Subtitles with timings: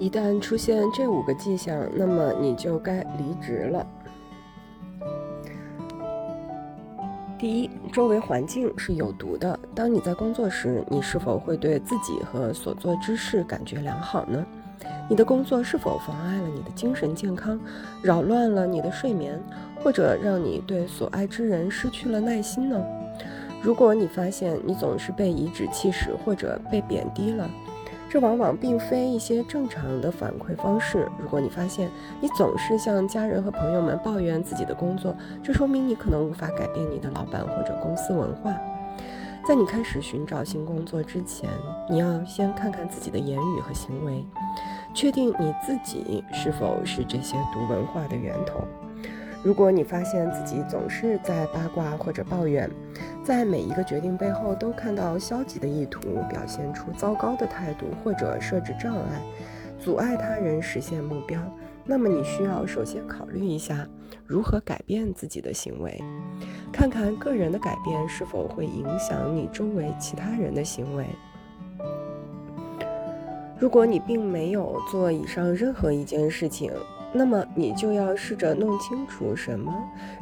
[0.00, 3.86] 一旦出现这五个迹象，那么你就该离职了。
[7.38, 9.60] 第一，周围环境是有毒的。
[9.74, 14.42] 当你在工作时，你是否会对自己和所做之事感觉良好呢？
[15.06, 17.60] 你的工作是否妨碍了你的精神健康，
[18.00, 19.38] 扰乱了你的睡眠，
[19.84, 22.82] 或者让你对所爱之人失去了耐心呢？
[23.60, 27.50] 如果你发现你总是被颐指气使或者被贬低了，
[28.10, 31.08] 这往往并非一些正常的反馈方式。
[31.16, 31.88] 如果你发现
[32.20, 35.14] 你总是向家人和朋友们抱怨自己的工作，
[35.44, 38.52] 这说明你可能无法改变你的老板或者公司文化。
[39.46, 41.48] 在你开始寻找新工作之前，
[41.88, 44.24] 你要先看看自己的言语和行为，
[44.92, 48.60] 确定你自己是否是这些毒文化的源头。
[49.42, 52.70] 如果你发现自己总是在八卦或者抱怨，
[53.24, 59.22] 在每一个决定背后都看到消极的意图，表现出糟糕的态度，或者设置障碍，
[59.78, 61.40] 阻碍他人实现目标，
[61.86, 63.88] 那么你需要首先考虑一下
[64.26, 65.98] 如何改变自己的行为，
[66.70, 71.06] 看看个人的改变是否会影响你周围其他人的行为。
[73.58, 76.70] 如果你并没有做以上任何一件事情，
[77.12, 79.74] 那么你就要试着弄清楚什么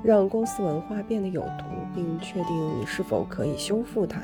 [0.03, 4.21] 让公司文化变得有毒，并确定你是否可以修复它。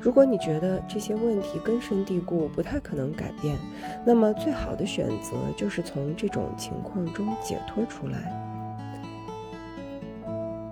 [0.00, 3.56] 如果你觉得这些问题根深蒂固，不太可能改变，
[4.04, 8.32] 那么最好的选择就是从这种情况中解脱出来。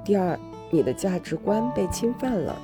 [0.04, 0.36] 第二，
[0.70, 2.56] 你的价值观被侵犯了。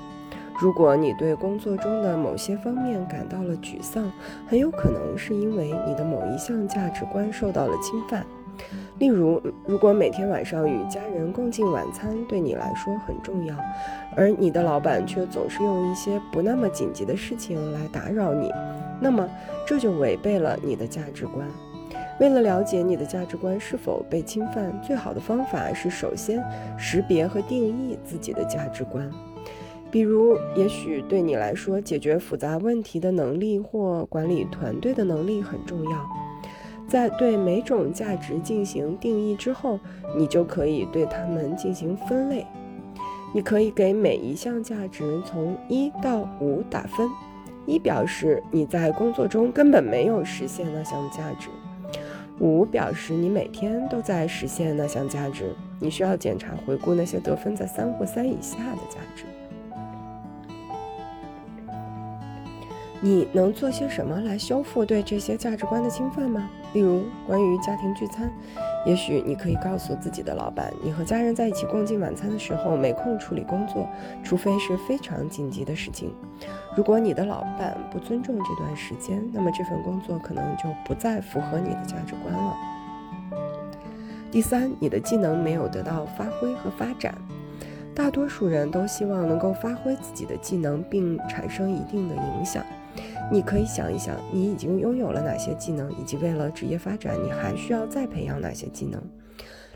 [0.58, 4.10] 如果你对工作中的某些方面感到了沮丧，
[4.48, 8.26] 很有可能是因为你的某一项价值观受到了侵犯。
[8.98, 13.54] 例如，如果每天晚上与家人共进晚餐对你来说很重要，
[14.16, 18.50] 而你的老板却总是用一些不那么紧急的事情来打扰你，
[19.00, 19.28] 那么
[19.66, 21.46] 这就违背了你的价值观。
[22.18, 26.42] 为了了解你的价值观是否被侵犯，最好的方法是首先
[26.78, 29.10] 识别和定义自己的价值观。
[29.90, 36.25] 比如，也许对你来说，解决复杂问题的能力或管理团队的能力很重要。
[36.88, 39.78] 在对每种价值进行定义之后，
[40.16, 42.46] 你就可以对它们进行分类。
[43.34, 47.08] 你可以给每一项价值从一到五打分，
[47.66, 51.48] 一表示你在工作中根本没有实现那项价值，
[52.38, 55.54] 五表示你每天都在实现那项价值。
[55.78, 59.24] 你需要检查回顾那些得分在三或三以下的价值。
[63.02, 66.48] 你能做些什么来修复对这些价值观的侵犯吗？
[66.76, 68.30] 例如，关于家庭聚餐，
[68.84, 73.88] 也许你可以告诉自己的老板，你和家人在一起共进晚餐的时候没空处理工作，
[74.22, 76.12] 除非是非常紧急的事情。
[76.76, 82.54] 如果你的老板不尊重这段时间，那么这份工作可能就不再符合你的价值观了。
[84.30, 87.14] 第三，你的技能没有得到发挥和发展。
[87.96, 92.62] 大多数人都希望能够发挥自己的技能，并产生一定的影响。
[93.32, 99.02] 你可以想一想，你已经拥有了哪些技能，以及为了职业发展，你还需要再培养哪些技能。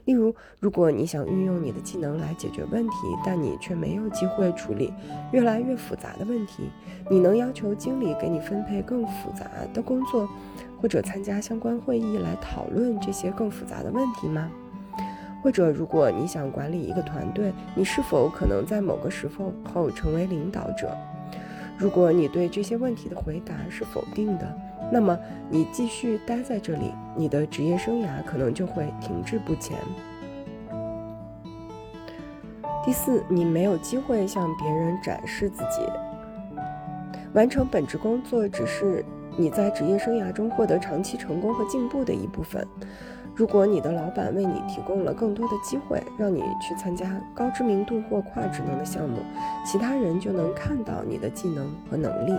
[0.05, 4.93] 例如，如果你想运用你的技能来解决问题，但你却没有机会处理
[5.33, 6.71] 越来越复杂的问题，
[7.11, 10.29] 你能要求经理给你分配更复杂的工作，
[10.81, 14.51] 或者参加相关会议来讨论这些更复杂的问题吗？
[15.43, 20.97] 或者，如果你想管理一个团队，你是否可能在某个时候后成为领导者？
[21.79, 24.59] 如果你对这些问题的回答是否定的，
[24.93, 25.19] 那么
[25.49, 29.77] 你继续待在这里，你的职业生涯可能就会停滞不前。
[32.85, 35.83] 第四，你没有机会向别人展示自己。
[37.33, 39.05] 完成本职工作只是
[39.37, 42.67] 你在职业生涯中获得长期成功和进步的一部分。
[43.35, 49.19] 如果你的老板为你提供了更多的机会，让你去参加高知名度或跨职能的项目，
[49.65, 52.39] 其他人就能看到你的技能和能力。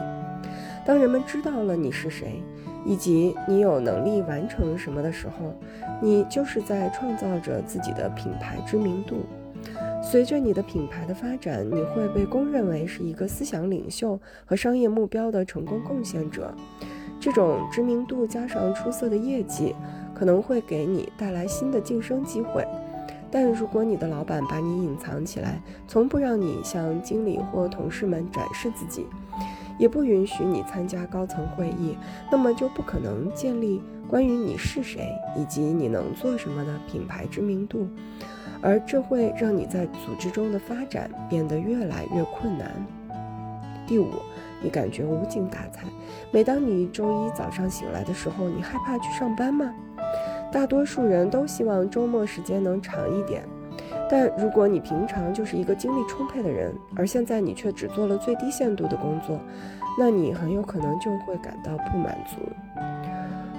[0.86, 2.44] 当人们知道了你是谁，
[2.86, 5.56] 以及你有能力完成什么的时候，
[6.02, 9.18] 你就是在创造着自己的品牌知名度。
[10.04, 16.54] 随着你的品牌的发展，你会被公认为是一个思想领袖和商业目标的成功贡献者。
[17.22, 19.74] 这种知名度加上出色的业绩。
[20.14, 22.64] 可能会给你带来新的晋升机会，
[23.32, 29.08] 但如果你的老板把你隐藏起来，从不让你向经理或同事们展示自己，
[29.80, 31.98] 也不允许你参加高层会议，
[32.32, 37.88] 那么就不可能建立关于你是谁以及你能做什么的品牌知名度，
[38.62, 42.72] 而这会让你在组织中的发展变得越来越困难。
[43.88, 44.08] 第五，
[44.62, 45.84] 你感觉无精打采。
[46.32, 49.74] 每当你周一早上醒来的时候，你害怕去上班吗？
[50.52, 53.44] 大多数人都希望周末时间能长一点。
[54.10, 59.40] 但如果你平常就是一个精力充沛的人，而现在你却只做了最低限度的工作，
[59.98, 62.36] 那你很有可能就会感到不满足。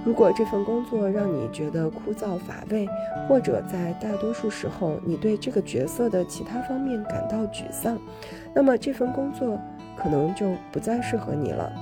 [0.04, 2.86] 如果这份工作让你觉得枯燥乏味，
[3.28, 7.96] 或者在大多数时候你对这个角色的其他方面感到沮丧，
[8.54, 9.58] 那么这份工作
[10.02, 11.72] 可能就不再适合你了。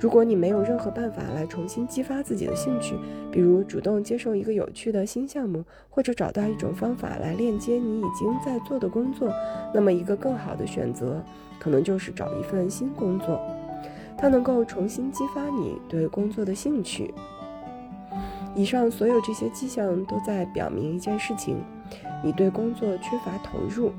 [0.00, 2.94] 如果你没有任何办法来重新激发自己的兴趣，
[3.32, 9.34] 比如主动接受一个有趣的新项目，或者找到一种方法来链接你已经在做的工作，
[9.74, 11.20] 那么一个更好的选择
[11.58, 13.40] 可能就是找一份新工作，
[14.16, 17.12] 它能够重新激发你对工作的兴趣。
[18.54, 21.56] 以上所有这些迹象都在表明一件事情：
[22.22, 23.90] 你对工作缺乏投入。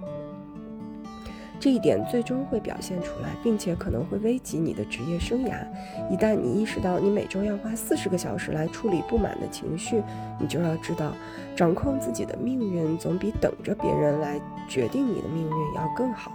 [1.60, 5.56] 这一点最终会表现出来，并且可能会危及你的职业生涯。
[6.10, 10.02] 一旦你意识到你每周要花四十个小时来处理不满的情绪，
[10.40, 11.12] 你就要知道，
[11.56, 14.40] 掌控自己的命运总比等着别人来
[14.70, 16.32] 决定你的命运要更好。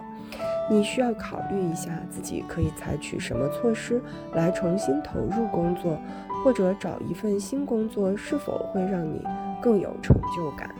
[0.70, 5.98] 你需要考虑一下自己可以采取什么措施来重新投入工作，
[6.44, 9.22] 或者找一份新工作是否会让你
[9.60, 10.74] 更有成就感。